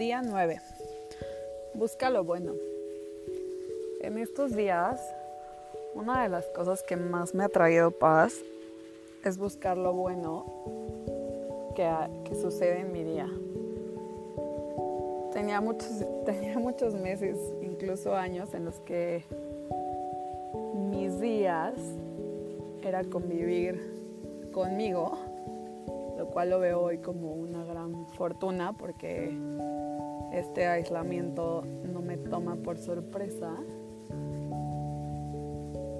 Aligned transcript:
Día 0.00 0.22
9. 0.22 0.58
Busca 1.74 2.08
lo 2.08 2.24
bueno. 2.24 2.54
En 4.00 4.16
estos 4.16 4.56
días, 4.56 4.98
una 5.94 6.22
de 6.22 6.30
las 6.30 6.46
cosas 6.46 6.82
que 6.82 6.96
más 6.96 7.34
me 7.34 7.44
ha 7.44 7.50
traído 7.50 7.90
paz 7.90 8.32
es 9.26 9.36
buscar 9.36 9.76
lo 9.76 9.92
bueno 9.92 10.46
que, 11.76 11.86
que 12.24 12.34
sucede 12.34 12.80
en 12.80 12.92
mi 12.92 13.04
día. 13.04 13.28
Tenía 15.34 15.60
muchos, 15.60 15.90
tenía 16.24 16.58
muchos 16.58 16.94
meses, 16.94 17.36
incluso 17.60 18.16
años, 18.16 18.54
en 18.54 18.64
los 18.64 18.76
que 18.80 19.22
mis 20.90 21.20
días 21.20 21.74
era 22.82 23.04
convivir 23.04 24.48
conmigo, 24.50 25.18
cual 26.30 26.50
lo 26.50 26.60
veo 26.60 26.80
hoy 26.80 26.98
como 26.98 27.32
una 27.32 27.64
gran 27.64 28.06
fortuna 28.08 28.72
porque 28.72 29.36
este 30.32 30.66
aislamiento 30.66 31.62
no 31.92 32.00
me 32.00 32.16
toma 32.16 32.56
por 32.56 32.78
sorpresa. 32.78 33.52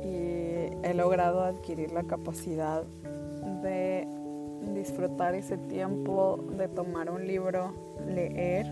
Y 0.03 0.71
he 0.83 0.95
logrado 0.95 1.43
adquirir 1.43 1.93
la 1.93 2.05
capacidad 2.05 2.85
de 3.63 4.07
disfrutar 4.75 5.35
ese 5.35 5.57
tiempo, 5.57 6.39
de 6.57 6.69
tomar 6.69 7.11
un 7.11 7.27
libro, 7.27 7.73
leer 8.07 8.67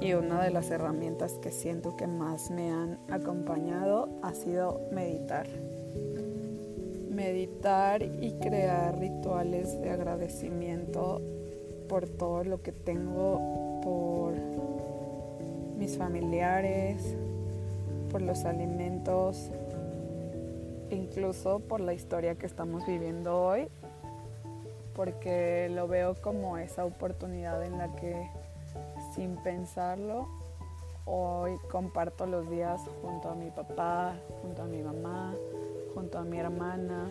y 0.00 0.12
una 0.12 0.42
de 0.42 0.50
las 0.50 0.70
herramientas 0.70 1.34
que 1.42 1.50
siento 1.50 1.96
que 1.96 2.06
más 2.06 2.50
me 2.50 2.70
han 2.70 2.98
acompañado 3.10 4.08
ha 4.22 4.32
sido 4.32 4.80
meditar 4.92 5.46
meditar 7.18 8.00
y 8.00 8.30
crear 8.34 8.96
rituales 8.96 9.80
de 9.82 9.90
agradecimiento 9.90 11.20
por 11.88 12.08
todo 12.08 12.44
lo 12.44 12.62
que 12.62 12.70
tengo, 12.70 13.80
por 13.82 14.34
mis 15.76 15.98
familiares, 15.98 17.16
por 18.12 18.22
los 18.22 18.44
alimentos, 18.44 19.50
incluso 20.90 21.58
por 21.58 21.80
la 21.80 21.92
historia 21.92 22.36
que 22.36 22.46
estamos 22.46 22.86
viviendo 22.86 23.36
hoy, 23.36 23.66
porque 24.94 25.68
lo 25.74 25.88
veo 25.88 26.14
como 26.22 26.56
esa 26.56 26.84
oportunidad 26.84 27.64
en 27.64 27.78
la 27.78 27.96
que 27.96 28.30
sin 29.16 29.34
pensarlo, 29.42 30.28
hoy 31.04 31.56
comparto 31.68 32.26
los 32.26 32.48
días 32.48 32.80
junto 33.02 33.28
a 33.28 33.34
mi 33.34 33.50
papá, 33.50 34.14
junto 34.40 34.62
a 34.62 34.66
mi 34.66 34.82
mamá, 34.82 35.34
junto 35.98 36.18
a 36.18 36.22
mi 36.22 36.38
hermana, 36.38 37.10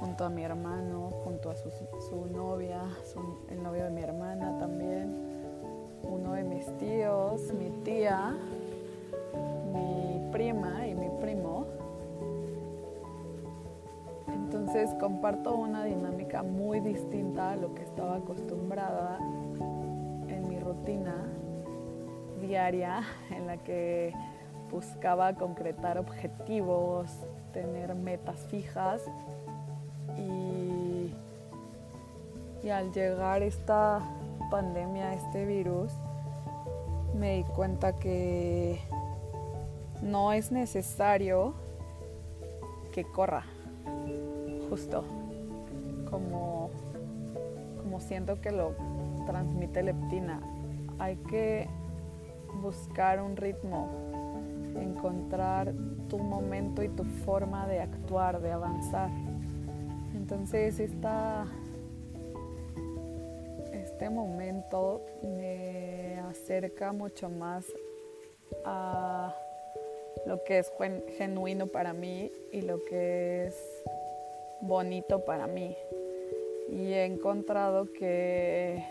junto 0.00 0.24
a 0.24 0.28
mi 0.28 0.42
hermano, 0.42 1.08
junto 1.22 1.50
a 1.50 1.54
su, 1.54 1.70
novia, 2.32 2.82
el 3.48 3.62
novio 3.62 3.84
de 3.84 3.90
mi 3.90 4.02
hermana 4.02 4.58
también, 4.58 5.14
uno 6.02 6.32
de 6.32 6.42
mis 6.42 6.66
tíos, 6.78 7.52
mi 7.52 7.70
tía, 7.84 8.34
mi 9.72 10.32
prima 10.32 10.84
y 10.88 10.96
mi 10.96 11.08
primo. 11.20 11.66
Entonces 14.26 14.92
comparto 14.98 15.54
una 15.54 15.84
dinámica 15.84 16.42
muy 16.42 16.80
distinta 16.80 17.52
a 17.52 17.56
lo 17.56 17.72
que 17.72 17.84
estaba 17.84 18.16
acostumbrada 18.16 19.18
en 20.26 20.48
mi 20.48 20.58
rutina 20.58 21.24
diaria 22.40 23.04
en 23.30 23.46
la 23.46 23.58
que 23.58 24.12
buscaba 24.70 25.34
concretar 25.34 25.98
objetivos, 25.98 27.08
tener 27.52 27.94
metas 27.94 28.40
fijas 28.50 29.02
y, 30.18 31.12
al 32.68 32.92
llegar 32.92 33.42
esta 33.42 34.00
pandemia, 34.50 35.14
este 35.14 35.46
virus, 35.46 35.92
me 37.14 37.36
di 37.36 37.44
cuenta 37.44 37.92
que 37.98 38.80
no 40.02 40.32
es 40.32 40.50
necesario 40.50 41.54
que 42.92 43.04
corra, 43.04 43.44
justo 44.68 45.04
como, 46.10 46.70
como 47.82 48.00
siento 48.00 48.40
que 48.40 48.50
lo 48.50 48.72
transmite 49.26 49.82
leptina. 49.82 50.40
Hay 50.98 51.16
que 51.16 51.68
buscar 52.62 53.20
un 53.20 53.36
ritmo, 53.36 53.88
encontrar 54.80 55.72
tu 56.08 56.18
momento 56.18 56.82
y 56.82 56.88
tu 56.88 57.04
forma 57.04 57.66
de 57.66 57.80
actuar, 57.80 58.40
de 58.40 58.52
avanzar. 58.52 59.10
Entonces 60.14 60.80
esta, 60.80 61.46
este 63.72 64.10
momento 64.10 65.02
me 65.22 66.18
acerca 66.28 66.92
mucho 66.92 67.28
más 67.28 67.64
a 68.64 69.34
lo 70.26 70.42
que 70.44 70.58
es 70.58 70.72
genuino 71.18 71.66
para 71.66 71.92
mí 71.92 72.32
y 72.52 72.62
lo 72.62 72.82
que 72.84 73.46
es 73.46 73.84
bonito 74.60 75.24
para 75.24 75.46
mí. 75.46 75.76
Y 76.68 76.92
he 76.92 77.04
encontrado 77.04 77.92
que 77.92 78.82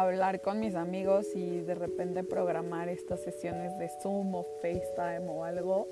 hablar 0.00 0.42
con 0.42 0.60
mis 0.60 0.74
amigos 0.74 1.34
y 1.34 1.60
de 1.60 1.74
repente 1.74 2.22
programar 2.22 2.90
estas 2.90 3.20
sesiones 3.20 3.78
de 3.78 3.88
Zoom 3.88 4.34
o 4.34 4.44
FaceTime 4.60 5.26
o 5.30 5.42
algo 5.42 5.88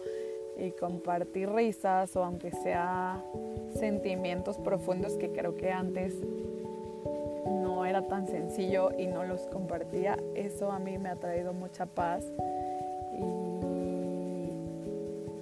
y 0.58 0.72
compartir 0.72 1.50
risas 1.50 2.14
o 2.14 2.22
aunque 2.22 2.50
sea 2.50 3.24
sentimientos 3.78 4.58
profundos 4.58 5.16
que 5.16 5.32
creo 5.32 5.56
que 5.56 5.70
antes 5.70 6.16
no 7.46 7.86
era 7.86 8.06
tan 8.06 8.26
sencillo 8.26 8.90
y 8.98 9.06
no 9.06 9.24
los 9.24 9.46
compartía, 9.46 10.18
eso 10.34 10.70
a 10.70 10.78
mí 10.78 10.98
me 10.98 11.08
ha 11.08 11.16
traído 11.16 11.54
mucha 11.54 11.86
paz 11.86 12.30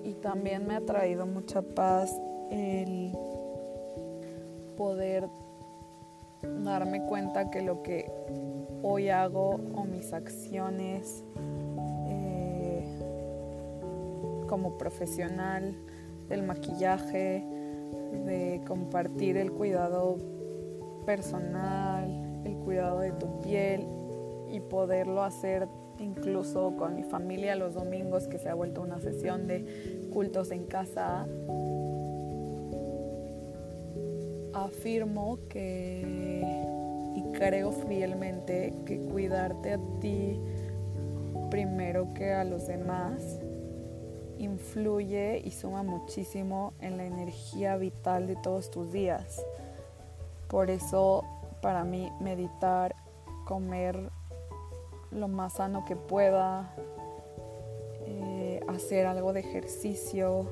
y, 0.04 0.08
y 0.08 0.14
también 0.22 0.68
me 0.68 0.76
ha 0.76 0.80
traído 0.82 1.26
mucha 1.26 1.62
paz 1.62 2.16
el 2.50 3.10
poder 4.76 5.28
darme 6.42 7.04
cuenta 7.06 7.50
que 7.50 7.62
lo 7.62 7.82
que 7.82 8.10
hoy 8.82 9.08
hago 9.08 9.60
o 9.74 9.84
mis 9.84 10.12
acciones 10.12 11.24
eh, 12.08 12.84
como 14.48 14.76
profesional 14.76 15.74
del 16.28 16.42
maquillaje, 16.42 17.44
de 18.26 18.60
compartir 18.66 19.36
el 19.36 19.52
cuidado 19.52 20.18
personal, 21.06 22.42
el 22.44 22.56
cuidado 22.56 23.00
de 23.00 23.12
tu 23.12 23.40
piel 23.40 23.86
y 24.50 24.60
poderlo 24.60 25.22
hacer 25.22 25.68
incluso 25.98 26.74
con 26.76 26.94
mi 26.94 27.04
familia 27.04 27.54
los 27.54 27.74
domingos 27.74 28.26
que 28.26 28.38
se 28.38 28.48
ha 28.48 28.54
vuelto 28.54 28.82
una 28.82 29.00
sesión 29.00 29.46
de 29.46 30.10
cultos 30.12 30.50
en 30.50 30.66
casa. 30.66 31.26
Afirmo 34.54 35.38
que 35.48 36.61
y 37.14 37.22
creo 37.32 37.72
fielmente 37.72 38.74
que 38.86 38.98
cuidarte 38.98 39.74
a 39.74 39.78
ti 40.00 40.40
primero 41.50 42.14
que 42.14 42.32
a 42.32 42.44
los 42.44 42.66
demás 42.66 43.40
influye 44.38 45.40
y 45.44 45.50
suma 45.50 45.82
muchísimo 45.82 46.72
en 46.80 46.96
la 46.96 47.04
energía 47.04 47.76
vital 47.76 48.26
de 48.26 48.36
todos 48.36 48.70
tus 48.70 48.90
días. 48.92 49.44
Por 50.48 50.70
eso 50.70 51.24
para 51.62 51.84
mí 51.84 52.10
meditar, 52.20 52.94
comer 53.44 54.10
lo 55.10 55.28
más 55.28 55.54
sano 55.54 55.84
que 55.84 55.94
pueda, 55.94 56.74
eh, 58.06 58.60
hacer 58.68 59.06
algo 59.06 59.32
de 59.32 59.40
ejercicio, 59.40 60.46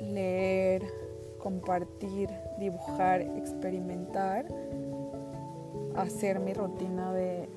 leer, 0.00 0.82
compartir, 1.38 2.30
dibujar, 2.58 3.20
experimentar, 3.20 4.46
hacer 5.96 6.40
mi 6.40 6.54
rutina 6.54 7.12
de, 7.12 7.48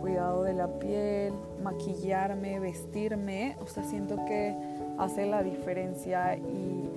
cuidado 0.00 0.42
de 0.42 0.52
la 0.52 0.66
piel, 0.80 1.32
maquillarme, 1.62 2.58
vestirme, 2.58 3.56
o 3.60 3.68
sea, 3.68 3.84
siento 3.84 4.16
que 4.26 4.56
hace 4.98 5.26
la 5.26 5.44
diferencia 5.44 6.36
y, 6.36 6.90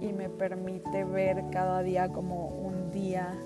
y 0.00 0.12
me 0.12 0.28
permite 0.28 1.04
ver 1.04 1.44
cada 1.52 1.80
día 1.82 2.08
como 2.08 2.48
un 2.48 2.90
día 2.90 3.38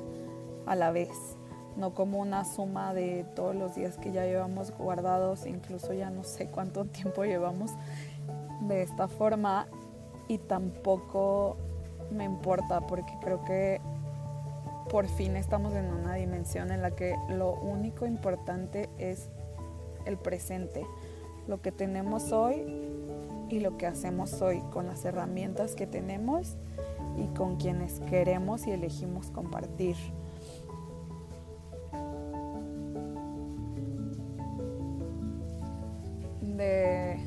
a 0.65 0.75
la 0.75 0.91
vez, 0.91 1.37
no 1.77 1.95
como 1.95 2.19
una 2.19 2.47
suma 2.47 2.95
de 2.95 3.27
todos 3.35 3.55
los 3.55 3.75
días 3.75 3.99
que 3.99 4.11
ya 4.11 4.25
llevamos 4.25 4.73
guardados, 4.77 5.47
incluso 5.47 5.93
ya 5.93 6.11
no 6.11 6.25
sé 6.25 6.47
cuánto 6.47 6.85
tiempo 6.87 7.25
llevamos 7.25 7.73
de 8.63 8.83
esta 8.83 9.09
forma. 9.09 9.67
Y 10.29 10.39
tampoco 10.39 11.57
me 12.11 12.25
importa 12.25 12.81
porque 12.87 13.13
creo 13.21 13.45
que 13.45 13.81
por 14.91 15.07
fin 15.07 15.37
estamos 15.37 15.75
en 15.75 15.93
una 15.93 16.15
dimensión 16.15 16.71
en 16.71 16.83
la 16.83 16.91
que 16.91 17.17
lo 17.31 17.55
único 17.55 18.07
importante 18.07 18.91
es 18.99 19.31
el 20.05 20.19
presente, 20.19 20.85
lo 21.47 21.63
que 21.63 21.73
tenemos 21.73 22.33
hoy 22.33 22.65
y 23.49 23.61
lo 23.61 23.77
que 23.79 23.87
hacemos 23.87 24.41
hoy 24.43 24.61
con 24.71 24.87
las 24.87 25.05
herramientas 25.05 25.75
que 25.75 25.87
tenemos 25.87 26.57
y 27.17 27.27
con 27.37 27.57
quienes 27.57 28.01
queremos 28.01 28.67
y 28.67 28.73
elegimos 28.73 29.31
compartir. 29.31 29.97
De, 36.43 37.19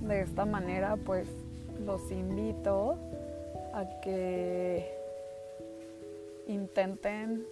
de 0.00 0.20
esta 0.20 0.44
manera 0.44 0.96
pues 0.96 1.28
los 1.84 2.10
invito 2.10 2.98
a 3.76 4.00
que 4.00 4.90
intenten 6.46 7.46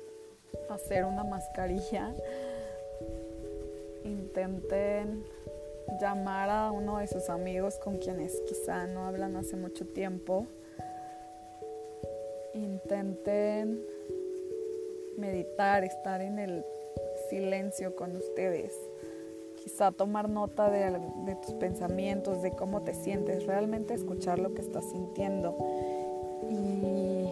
hacer 0.70 1.04
una 1.04 1.22
mascarilla, 1.22 2.14
intenten 4.04 5.22
llamar 6.00 6.48
a 6.48 6.70
uno 6.70 6.96
de 6.98 7.08
sus 7.08 7.28
amigos 7.28 7.76
con 7.76 7.98
quienes 7.98 8.40
quizá 8.48 8.86
no 8.86 9.04
hablan 9.04 9.36
hace 9.36 9.56
mucho 9.56 9.86
tiempo, 9.86 10.46
intenten 12.54 13.84
meditar, 15.18 15.84
estar 15.84 16.22
en 16.22 16.38
el 16.38 16.64
silencio 17.28 17.94
con 17.94 18.16
ustedes, 18.16 18.72
quizá 19.62 19.92
tomar 19.92 20.30
nota 20.30 20.70
de, 20.70 21.36
tus 21.42 21.52
pensamientos, 21.56 22.40
de 22.40 22.52
cómo 22.52 22.80
te 22.80 22.94
sientes, 22.94 23.44
realmente 23.44 23.92
escuchar 23.92 24.38
lo 24.38 24.54
que 24.54 24.62
estás 24.62 24.86
sintiendo 24.90 25.54
y, 26.50 27.30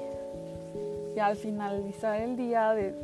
al 1.19 1.37
finalizar 1.37 2.20
el 2.20 2.37
día 2.37 2.73
de 2.73 2.94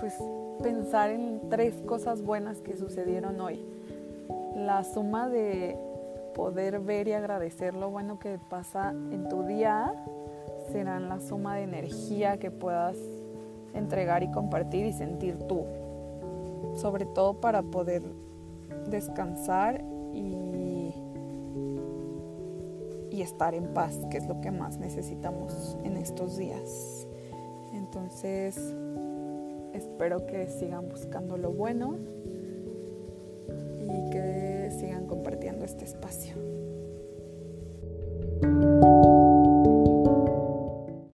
pues 0.00 0.14
pensar 0.60 1.10
en 1.10 1.40
tres 1.48 1.74
cosas 1.86 2.22
buenas 2.22 2.58
que 2.58 2.76
sucedieron 2.76 3.40
hoy. 3.40 3.64
La 4.56 4.82
suma 4.82 5.28
de 5.28 5.76
poder 6.34 6.80
ver 6.80 7.06
y 7.06 7.12
agradecer 7.12 7.74
lo 7.74 7.90
bueno 7.90 8.18
que 8.18 8.38
pasa 8.50 8.90
en 8.90 9.28
tu 9.28 9.44
día 9.44 9.92
serán 10.72 11.08
la 11.08 11.20
suma 11.20 11.56
de 11.56 11.62
energía 11.62 12.38
que 12.38 12.50
puedas 12.50 12.96
entregar 13.74 14.22
y 14.22 14.30
compartir 14.30 14.86
y 14.86 14.92
sentir 14.92 15.38
tú. 15.46 15.64
Sobre 16.74 17.04
todo 17.06 17.34
para 17.34 17.62
poder 17.62 18.02
descansar 18.88 19.82
y, 20.12 20.67
y 23.18 23.22
estar 23.22 23.52
en 23.52 23.74
paz, 23.74 23.98
que 24.12 24.18
es 24.18 24.28
lo 24.28 24.40
que 24.40 24.52
más 24.52 24.78
necesitamos 24.78 25.76
en 25.82 25.96
estos 25.96 26.36
días. 26.36 27.08
Entonces, 27.74 28.56
espero 29.72 30.24
que 30.24 30.48
sigan 30.48 30.88
buscando 30.88 31.36
lo 31.36 31.50
bueno 31.50 31.98
y 33.82 34.10
que 34.10 34.70
sigan 34.78 35.06
compartiendo 35.08 35.64
este 35.64 35.84
espacio. 35.84 36.36